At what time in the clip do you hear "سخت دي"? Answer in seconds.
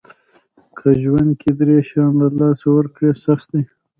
3.25-3.63